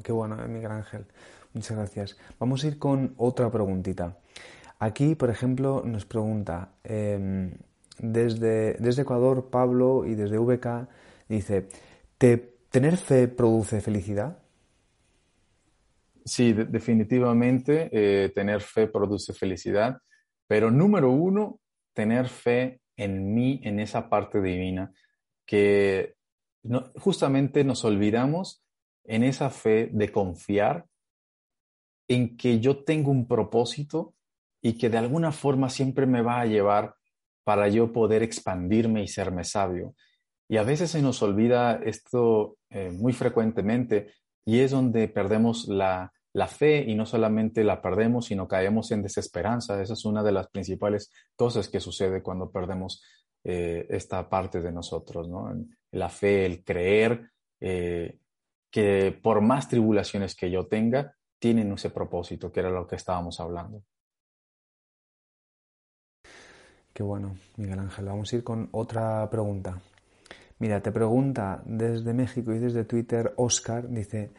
[0.04, 1.06] Qué bueno, eh, Miguel Ángel.
[1.54, 2.18] Muchas gracias.
[2.40, 4.18] Vamos a ir con otra preguntita.
[4.80, 7.52] Aquí, por ejemplo, nos pregunta em,
[7.98, 10.88] desde, desde Ecuador, Pablo, y desde VK,
[11.28, 11.68] dice,
[12.70, 14.38] ¿tener fe produce felicidad?
[16.24, 19.98] Sí, definitivamente eh, tener fe produce felicidad,
[20.46, 21.60] pero número uno,
[21.94, 24.92] tener fe en mí, en esa parte divina,
[25.46, 26.16] que
[26.96, 28.62] justamente nos olvidamos
[29.06, 30.86] en esa fe de confiar
[32.10, 34.14] en que yo tengo un propósito
[34.62, 36.96] y que de alguna forma siempre me va a llevar
[37.44, 39.96] para yo poder expandirme y serme sabio.
[40.50, 44.14] Y a veces se nos olvida esto eh, muy frecuentemente
[44.46, 49.02] y es donde perdemos la, la fe y no solamente la perdemos, sino caemos en
[49.02, 49.82] desesperanza.
[49.82, 53.04] Esa es una de las principales cosas que sucede cuando perdemos
[53.44, 55.52] eh, esta parte de nosotros, ¿no?
[55.92, 58.20] La fe, el creer eh,
[58.70, 63.40] que por más tribulaciones que yo tenga, tienen ese propósito, que era lo que estábamos
[63.40, 63.84] hablando.
[66.98, 68.06] Qué bueno, Miguel Ángel.
[68.06, 69.80] Vamos a ir con otra pregunta.
[70.58, 74.32] Mira, te pregunta desde México y desde Twitter Oscar, dice,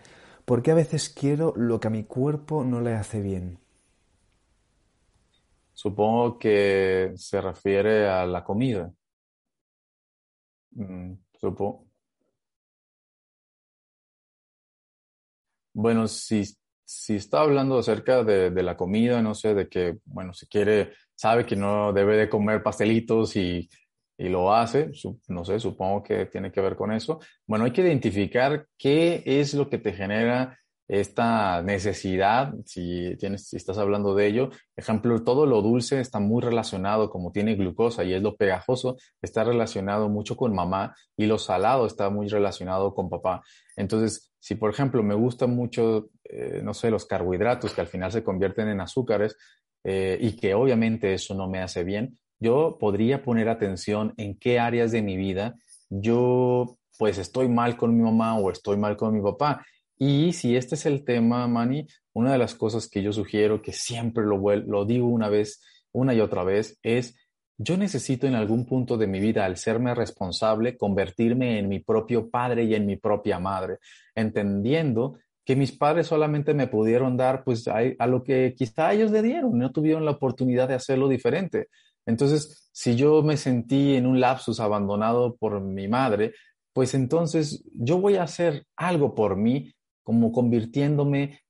[0.44, 3.60] ¿por qué a veces quiero lo que a mi cuerpo no le hace bien?
[5.72, 8.92] Supongo que se refiere a la comida.
[10.74, 11.86] Mm, supongo.
[15.72, 16.42] Bueno, si,
[16.88, 21.44] si está hablando acerca de, la comida, no sé, de que, bueno, si quiere, sabe
[21.44, 23.68] que no debe de comer pastelitos y,
[24.16, 24.90] y lo hace,
[25.28, 27.20] no sé, supongo que tiene que ver con eso.
[27.46, 33.56] Bueno, hay que identificar qué es lo que te genera esta necesidad, si, tienes, si
[33.56, 38.14] estás hablando de ello, ejemplo, todo lo dulce está muy relacionado, como tiene glucosa y
[38.14, 43.10] es lo pegajoso, está relacionado mucho con mamá y lo salado está muy relacionado con
[43.10, 43.42] papá.
[43.76, 48.10] Entonces, si por ejemplo me gustan mucho, eh, no sé, los carbohidratos que al final
[48.10, 49.36] se convierten en azúcares
[49.84, 54.58] eh, y que obviamente eso no me hace bien, yo podría poner atención en qué
[54.58, 55.56] áreas de mi vida
[55.90, 59.64] yo pues estoy mal con mi mamá o estoy mal con mi papá
[59.98, 63.72] y si este es el tema, Manny, una de las cosas que yo sugiero, que
[63.72, 67.16] siempre lo, lo digo una vez, una y otra vez, es
[67.56, 72.30] yo necesito en algún punto de mi vida, al serme responsable, convertirme en mi propio
[72.30, 73.78] padre y en mi propia madre,
[74.14, 79.10] entendiendo que mis padres solamente me pudieron dar pues a, a, lo que quizá ellos
[79.10, 81.66] le dieron, no tuvieron la oportunidad de hacerlo diferente.
[82.06, 86.34] Entonces, si yo me sentí en un lapsus abandonado por mi madre,
[86.72, 89.74] pues entonces yo voy a hacer algo por mí
[90.08, 91.40] como convirtiéndome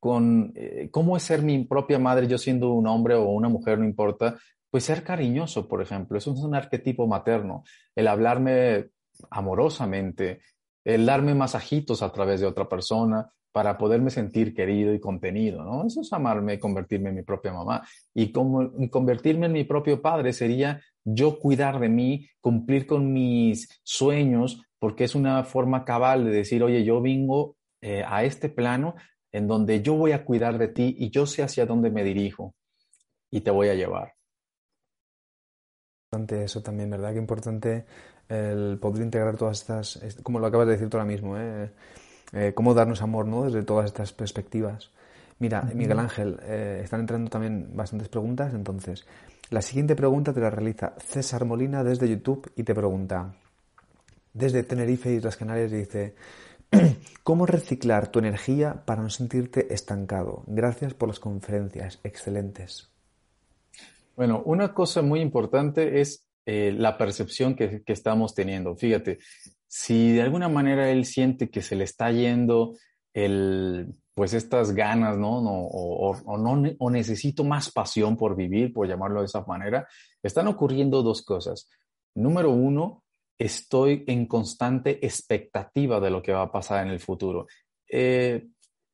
[0.00, 3.78] con eh, cómo es ser mi propia madre, yo siendo un hombre o una mujer,
[3.78, 4.38] no importa,
[4.70, 8.86] pues ser cariñoso, por ejemplo, eso es un arquetipo materno, el hablarme
[9.28, 10.40] amorosamente,
[10.82, 15.86] el darme masajitos a través de otra persona para poderme sentir querido y contenido, ¿no?
[15.86, 17.86] Eso es amarme, convertirme en mi propia mamá.
[18.14, 23.68] Y como convertirme en mi propio padre sería yo cuidar de mí, cumplir con mis
[23.82, 27.56] sueños, porque es una forma cabal de decir, oye, yo vengo
[27.88, 28.96] eh, a este plano
[29.30, 32.52] en donde yo voy a cuidar de ti y yo sé hacia dónde me dirijo
[33.30, 34.14] y te voy a llevar.
[36.10, 37.12] Importante eso también, ¿verdad?
[37.12, 37.86] Qué importante
[38.28, 41.70] el poder integrar todas estas, como lo acabas de decir tú ahora mismo, ¿eh?
[42.32, 43.44] Eh, cómo darnos amor, ¿no?
[43.44, 44.90] Desde todas estas perspectivas.
[45.38, 49.06] Mira, Miguel Ángel, están entrando también bastantes preguntas, entonces,
[49.50, 53.32] la siguiente pregunta te la realiza César Molina desde YouTube y te pregunta,
[54.32, 56.16] desde Tenerife y las Canarias, dice,
[57.22, 60.44] ¿Cómo reciclar tu energía para no sentirte estancado?
[60.46, 62.92] Gracias por las conferencias, excelentes.
[64.16, 68.76] Bueno, una cosa muy importante es eh, la percepción que, estamos teniendo.
[68.76, 69.18] Fíjate,
[69.66, 72.76] si de alguna manera él siente que se le está yendo
[73.12, 75.38] el, pues estas ganas, ¿no?
[75.38, 79.86] o, no, o necesito más pasión por vivir, por llamarlo de esa manera,
[80.22, 81.68] están ocurriendo dos cosas.
[82.14, 83.04] Número uno,
[83.38, 87.46] estoy en constante expectativa de lo que va a pasar en el futuro.
[87.90, 88.46] Eh,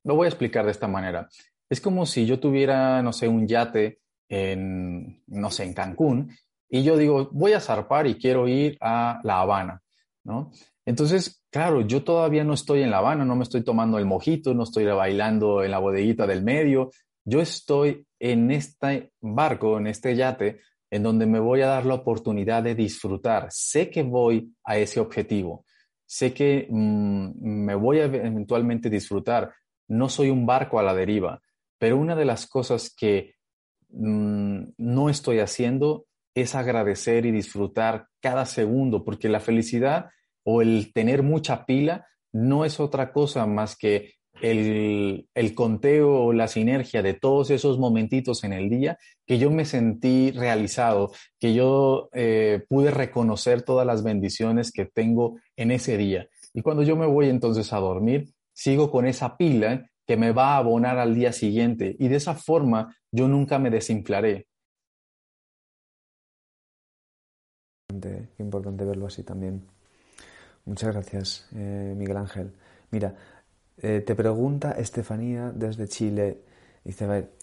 [0.03, 1.29] lo voy a explicar de esta manera.
[1.69, 6.35] Es como si yo tuviera, no sé, un yate en, no sé, en Cancún
[6.69, 9.81] y yo digo, voy a zarpar y quiero ir a La Habana,
[10.23, 10.51] ¿no?
[10.85, 14.53] Entonces, claro, yo todavía no estoy en La Habana, no me estoy tomando el mojito,
[14.53, 16.89] no estoy bailando en la bodeguita del medio,
[17.25, 20.59] yo estoy en este barco, en este yate,
[20.93, 23.47] en donde me voy a dar la oportunidad de disfrutar.
[23.49, 25.65] Sé que voy a ese objetivo,
[26.05, 29.51] sé que mm, me voy a eventualmente disfrutar.
[29.87, 31.41] No soy un barco a la deriva,
[31.79, 33.33] pero una de las cosas que
[33.89, 40.11] mm, no estoy haciendo es agradecer y disfrutar cada segundo, porque la felicidad
[40.43, 44.13] o el tener mucha pila no es otra cosa más que
[44.43, 49.63] el, el conteo la sinergia de todos esos momentitos en el día que yo me
[49.63, 56.27] sentí realizado, que yo eh, pude reconocer todas las bendiciones que tengo en ese día.
[56.53, 60.55] Y cuando yo me voy entonces a dormir, sigo con esa pila que me va
[60.55, 64.47] a abonar al día siguiente y de esa forma yo nunca me desinflaré.
[67.87, 69.63] Qué importante verlo así también.
[70.65, 72.51] Muchas gracias, eh, Miguel Ángel.
[72.93, 73.15] Mira,
[73.77, 76.41] eh, te pregunta Estefanía desde Chile.
[76.83, 77.33] Dice, a ver,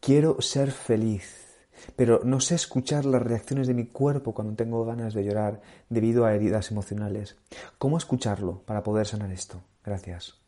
[0.00, 1.66] quiero ser feliz,
[1.96, 6.24] pero no sé escuchar las reacciones de mi cuerpo cuando tengo ganas de llorar debido
[6.24, 7.36] a heridas emocionales.
[7.78, 9.62] ¿Cómo escucharlo para poder sanar esto?
[9.84, 10.40] Gracias.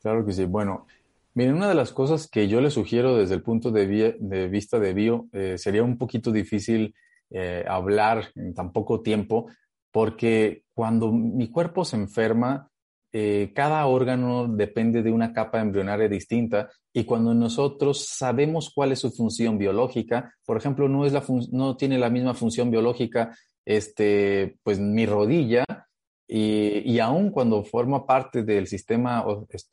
[0.00, 0.44] Claro que sí.
[0.44, 0.86] Bueno,
[1.34, 4.94] miren, una de las cosas que yo le sugiero desde el punto de, vista de
[4.94, 6.94] bio eh, sería un poquito difícil
[7.30, 9.46] eh, hablar en tan poco tiempo,
[9.90, 12.70] porque cuando mi cuerpo se enferma,
[13.16, 18.98] eh, cada órgano depende de una capa embrionaria distinta y cuando nosotros sabemos cuál es
[18.98, 23.32] su función biológica, por ejemplo, no, es la no tiene la misma función biológica
[23.64, 25.64] este, pues mi rodilla
[26.26, 29.24] y, y aún cuando forma parte del sistema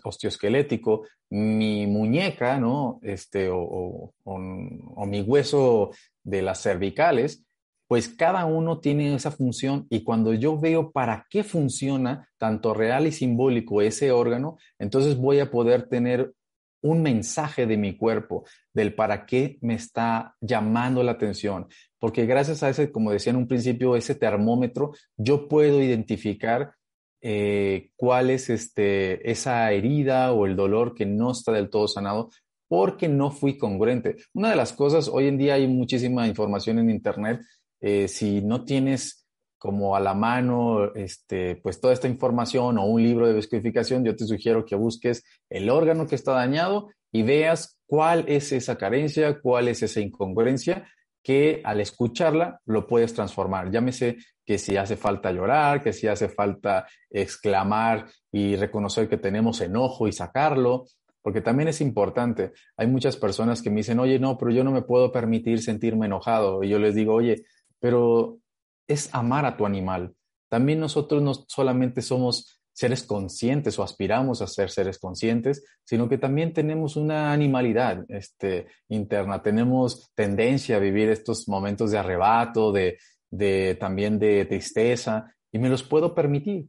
[0.03, 2.99] osteoesquelético, mi muñeca, ¿no?
[3.01, 5.89] Este, o, o, mi hueso
[6.23, 7.43] de las cervicales,
[7.91, 13.05] pues cada uno tiene esa función y cuando yo veo para qué funciona, tanto real
[13.05, 16.33] y simbólico, ese órgano, entonces voy a poder tener
[16.81, 21.67] un mensaje de mi cuerpo, del para qué me está llamando la atención.
[21.99, 26.75] Porque gracias a ese, como decía en un principio, ese termómetro, yo puedo identificar
[27.19, 32.29] eh, cuál es este, esa herida o el dolor que no está del todo sanado
[32.69, 34.15] porque no fui congruente.
[34.31, 37.41] Una de las cosas, hoy en día hay muchísima información en Internet,
[37.81, 39.27] eh, si no tienes
[39.57, 44.15] como a la mano, este, pues toda esta información o un libro de descodificación, yo
[44.15, 49.39] te sugiero que busques el órgano que está dañado y veas cuál es esa carencia,
[49.39, 50.87] cuál es esa incongruencia
[51.23, 53.69] que al escucharla lo puedes transformar.
[53.69, 59.61] Llámese que si hace falta llorar, que si hace falta exclamar y reconocer que tenemos
[59.61, 60.85] enojo y sacarlo,
[61.21, 62.53] porque también es importante.
[62.77, 66.07] Hay muchas personas que me dicen, oye, no, pero yo no me puedo permitir sentirme
[66.07, 66.63] enojado.
[66.63, 67.43] Y yo les digo, oye,
[67.81, 68.39] pero
[68.87, 70.15] es amar a tu animal.
[70.49, 76.17] También nosotros no solamente somos seres conscientes o aspiramos a ser seres conscientes, sino que
[76.17, 82.97] también tenemos una animalidad este, interna, tenemos tendencia a vivir estos momentos de arrebato, de,
[83.29, 86.67] de también de tristeza, y me los puedo permitir.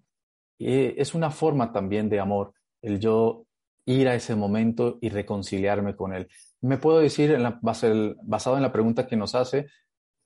[0.58, 3.46] es una forma también de amor, el yo
[3.84, 6.28] ir a ese momento y reconciliarme con él.
[6.60, 9.66] Me puedo decir, basado en la pregunta que nos hace,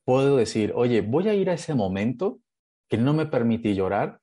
[0.06, 2.38] puedo decir, oye, voy a ir a ese momento
[2.88, 4.20] que no me permití llorar.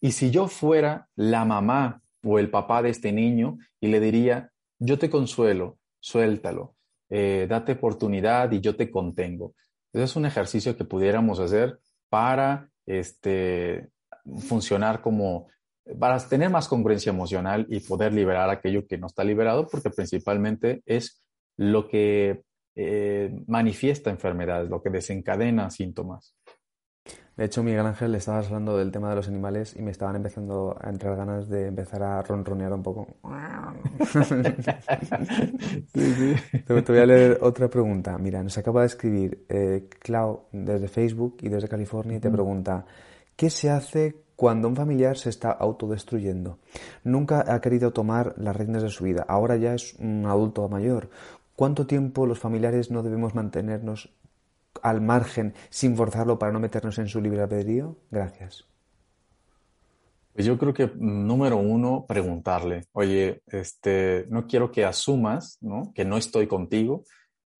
[0.00, 4.52] Y si yo fuera la mamá o el papá de este niño y le diría,
[4.78, 6.76] yo te consuelo, suéltalo,
[7.08, 9.54] eh, date oportunidad y yo te contengo.
[9.94, 11.78] Ese es un ejercicio que pudiéramos hacer
[12.10, 13.88] para este,
[14.40, 15.48] funcionar como,
[15.98, 20.82] para tener más congruencia emocional y poder liberar aquello que no está liberado, porque principalmente
[20.84, 21.24] es
[21.56, 22.42] lo que
[22.76, 26.34] eh, manifiesta enfermedades, lo que desencadena síntomas.
[27.36, 30.14] De hecho, Miguel Ángel, le estabas hablando del tema de los animales y me estaban
[30.14, 33.08] empezando a entrar ganas de empezar a ronronear un poco.
[35.92, 38.16] Te, voy a leer otra pregunta.
[38.18, 42.86] Mira, nos acaba de escribir eh, Clau desde Facebook y desde California y te pregunta,
[43.34, 46.60] ¿qué se hace cuando un familiar se está autodestruyendo?
[47.02, 49.24] Nunca ha querido tomar las reinas de su vida.
[49.26, 51.10] Ahora ya es un adulto mayor.
[51.56, 54.12] ¿Cuánto tiempo los familiares no debemos mantenernos
[54.82, 57.96] al margen sin forzarlo para no meternos en su libre albedrío?
[58.10, 58.66] Gracias.
[60.32, 65.92] Pues yo creo que mm, número uno, preguntarle, oye, este, no quiero que asumas, ¿no?
[65.94, 67.04] Que no estoy contigo,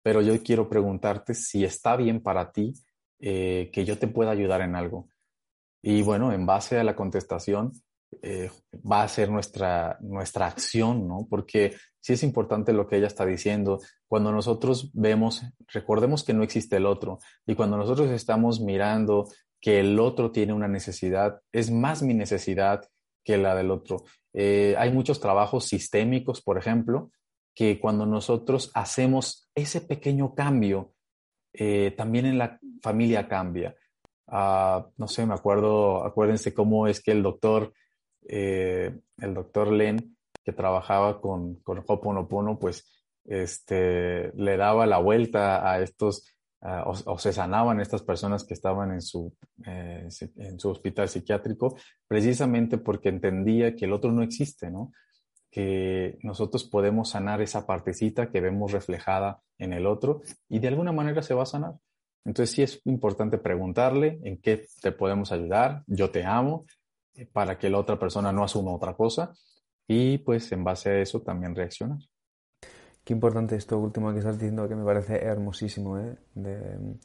[0.03, 2.74] pero yo quiero preguntarte si está bien para ti
[3.20, 5.09] eh, que yo te pueda ayudar en algo.
[5.82, 7.72] Y bueno, en base a la contestación,
[8.22, 8.51] eh,
[8.90, 11.26] va a ser nuestra, nuestra acción, ¿no?
[11.30, 13.80] Porque sí es importante lo que ella está diciendo.
[14.07, 15.42] Cuando nosotros vemos,
[15.72, 19.26] recordemos que no existe el otro, y cuando nosotros estamos mirando
[19.59, 22.86] que el otro tiene una necesidad, es más mi necesidad
[23.24, 24.05] que la del otro.
[24.34, 27.11] Eh, hay muchos trabajos sistémicos, por ejemplo,
[27.55, 30.92] que cuando nosotros hacemos ese pequeño cambio,
[31.55, 33.74] eh, también en la familia cambia.
[34.26, 37.72] Ah, no sé, me acuerdo, acuérdense cómo es que el doctor
[38.26, 40.14] eh, el doctor Len,
[40.45, 42.86] que trabajaba con, con Hoponopono, pues
[43.24, 46.26] este, le daba la vuelta a estos,
[46.61, 49.34] o, se sanaban estas personas que estaban en su,
[49.66, 51.76] eh, en su hospital psiquiátrico,
[52.07, 54.92] precisamente porque entendía que el otro no existe, ¿no?
[55.51, 60.90] que nosotros podemos sanar esa partecita que vemos reflejada en el otro y de alguna
[60.90, 61.74] manera se va a sanar.
[62.24, 66.66] Entonces sí es importante preguntarle en qué te podemos ayudar, yo te amo,
[67.14, 69.32] eh, para que la otra persona no asuma otra cosa
[69.87, 71.99] y pues en base a eso también reaccionar.
[73.05, 76.16] Qué importante esto último que estás diciendo, que me parece hermosísimo, ¿eh?
[76.35, 76.97] de,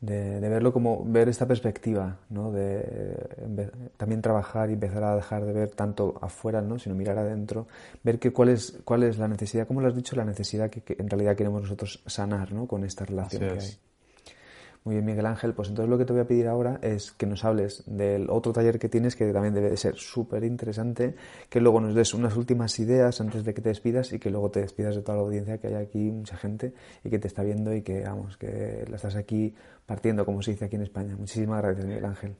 [0.00, 2.50] de, verlo como ver esta perspectiva, ¿no?
[2.50, 6.78] de también trabajar y empezar a dejar de ver tanto afuera, ¿no?
[6.78, 7.66] sino mirar adentro,
[8.02, 10.82] ver que cuál es, cuál es la necesidad, como lo has dicho, la necesidad que,
[10.98, 12.66] en realidad queremos nosotros sanar ¿no?
[12.66, 13.78] con esta relación que hay.
[14.84, 15.54] Muy bien, Miguel Ángel.
[15.54, 18.52] Pues entonces lo que te voy a pedir ahora es que nos hables del otro
[18.52, 21.14] taller que tienes, que también debe de ser súper interesante,
[21.48, 24.50] que luego nos des unas últimas ideas antes de que te despidas y que luego
[24.50, 27.42] te despidas de toda la audiencia, que hay aquí mucha gente y que te está
[27.42, 29.54] viendo y que, vamos, que la estás aquí
[29.86, 31.16] partiendo, como se dice aquí en España.
[31.16, 32.36] Muchísimas gracias, Miguel Ángel.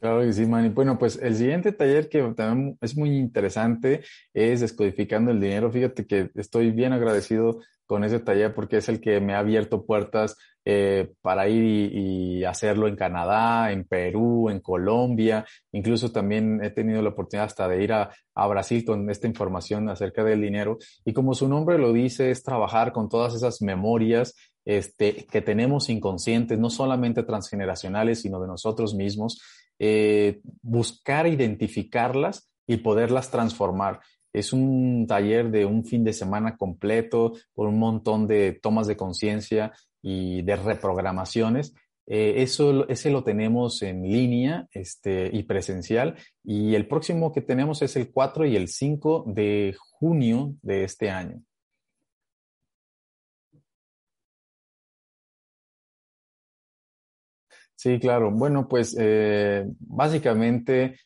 [0.00, 0.70] Claro que sí, Manny.
[0.70, 4.02] Bueno, pues el siguiente taller que también es muy interesante
[4.34, 5.70] es Descodificando el Dinero.
[5.70, 9.86] Fíjate que estoy bien agradecido con ese taller porque es el que me ha abierto
[9.86, 10.36] puertas
[10.66, 15.44] eh, para ir y, hacerlo en Canadá, en Perú, en Colombia.
[15.72, 20.24] Incluso también he tenido la oportunidad hasta de ir a, Brasil con esta información acerca
[20.24, 20.78] del dinero.
[21.04, 24.34] Y como su nombre lo dice, es trabajar con todas esas memorias
[24.64, 29.40] este, que tenemos inconscientes, no solamente transgeneracionales, sino de nosotros mismos.
[29.78, 34.00] Eh, buscar identificarlas y poderlas transformar.
[34.32, 38.96] Es un taller de un fin de semana completo, con un montón de tomas de
[38.96, 39.72] conciencia
[40.04, 41.74] y de reprogramaciones.
[42.06, 46.16] Eh, eso, ese lo tenemos en línea este, y presencial.
[46.44, 51.08] Y el próximo que tenemos es el 4 y el 5 de junio de este
[51.10, 51.42] año.
[57.74, 58.30] Sí, claro.
[58.30, 60.96] Bueno, pues eh, básicamente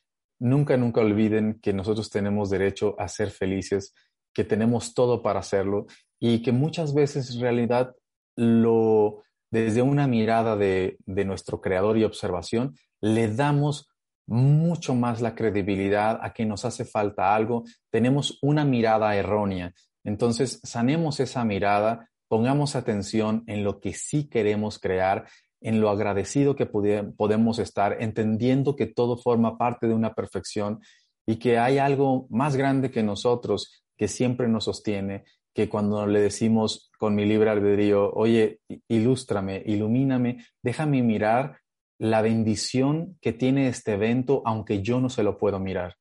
[0.41, 3.95] nunca, nunca olviden que nosotros tenemos derecho a ser felices,
[4.35, 5.87] que tenemos todo para hacerlo
[6.19, 7.95] y que muchas veces en realidad
[8.39, 13.89] lo, desde una mirada de, de nuestro creador y observación, le damos
[14.27, 19.73] mucho más la credibilidad a que nos hace falta algo, tenemos una mirada errónea.
[20.05, 25.27] Entonces, sanemos esa mirada, pongamos atención en lo que sí queremos crear
[25.61, 30.81] en lo agradecido que podemos estar, entendiendo que todo forma parte de una perfección
[31.27, 35.25] y que hay algo más grande que nosotros que siempre nos sostiene,
[35.59, 41.59] que cuando le decimos con mi libre albedrío, oye, ilústrame, ilumíname, déjame mirar
[41.99, 45.97] la bendición que tiene este evento, aunque yo no se lo puedo mirar.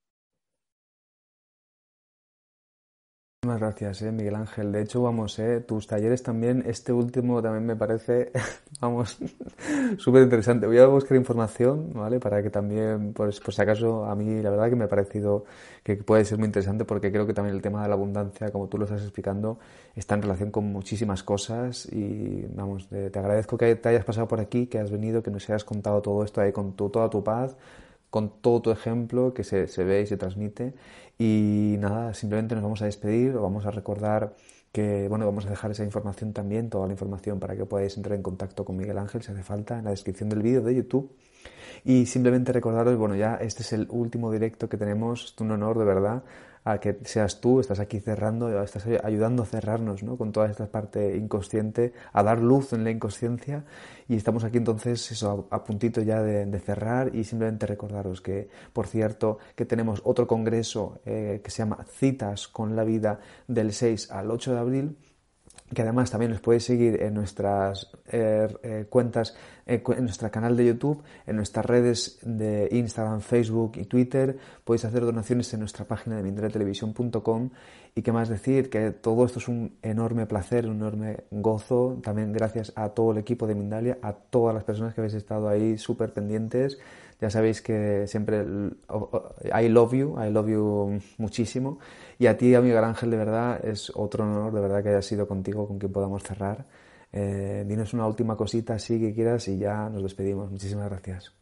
[3.44, 4.72] Muchas gracias, eh, Miguel Ángel.
[4.72, 8.32] De hecho, vamos, eh, tus talleres también, este último también me parece,
[8.82, 9.20] vamos,
[10.00, 10.66] súper interesante.
[10.66, 12.20] Voy a buscar información, ¿vale?
[12.20, 15.46] Para que también, pues, por si acaso, a mí la verdad que me ha parecido
[15.84, 18.68] que puede ser muy interesante porque creo que también el tema de la abundancia, como
[18.70, 19.60] tú lo estás explicando,
[19.96, 24.40] está en relación con muchísimas cosas y, vamos, te agradezco que te hayas pasado por
[24.40, 27.56] aquí, que has venido, que nos hayas contado todo esto ahí con toda tu paz
[28.10, 30.74] con todo tu ejemplo que se, se, ve y se transmite.
[31.18, 34.36] Y nada, simplemente nos vamos a despedir, vamos a recordar
[34.72, 38.16] que, bueno, vamos a dejar esa información también, toda la información para que podáis entrar
[38.16, 41.12] en contacto con Miguel Ángel si hace falta, en la descripción del vídeo de YouTube.
[41.84, 45.80] Y simplemente recordaros, bueno, ya este es el último directo que tenemos, es un honor
[45.80, 46.24] de verdad
[46.68, 50.18] a que seas tú, estás aquí cerrando, estás ayudando a cerrarnos ¿no?
[50.18, 53.64] con toda esta parte inconsciente, a dar luz en la inconsciencia
[54.10, 58.88] y estamos aquí entonces eso, a, puntito ya de, cerrar y simplemente recordaros que, por
[58.88, 64.12] cierto, que tenemos otro congreso eh, que se llama Citas con la vida del 6
[64.12, 64.98] al 8 de abril
[65.74, 70.66] que además también nos podéis seguir en nuestras eh, eh, cuentas, en nuestro canal de
[70.66, 74.38] YouTube, en nuestras redes de Instagram, Facebook y Twitter.
[74.64, 77.50] Podéis hacer donaciones en nuestra página de mindretelevisión.com
[77.96, 82.00] y qué más decir, que todo esto es un enorme placer, un enorme gozo.
[82.02, 85.50] También gracias a todo el equipo de Mindalia, a todas las personas que habéis estado
[85.50, 86.78] ahí súper pendientes.
[87.20, 91.80] Ya sabéis que siempre I love you, I love you muchísimo.
[92.20, 95.28] Y a ti, amigo Ángel, de verdad, es otro honor, de verdad, que haya sido
[95.28, 96.66] contigo con quien podamos cerrar.
[97.12, 100.52] Eh, dinos una última cosita así que quieras y ya nos despedimos.
[100.52, 101.34] Muchísimas gracias.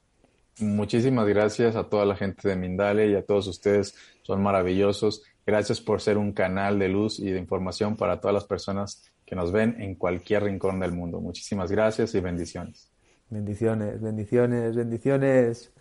[0.60, 3.96] Muchísimas gracias a toda la gente de Mindale y a todos ustedes.
[4.22, 5.24] Son maravillosos.
[5.46, 9.36] Gracias por ser un canal de luz y de información para todas las personas que
[9.36, 11.20] nos ven en cualquier rincón del mundo.
[11.20, 12.95] Muchísimas gracias y bendiciones.
[13.30, 15.74] Bendiciones, bendiciones, bendiciones.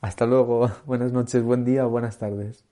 [0.00, 0.70] Hasta luego.
[0.86, 2.64] Buenas noches, buen día, buenas tardes.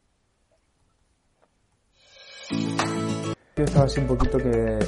[3.56, 4.78] Yo estaba así un poquito que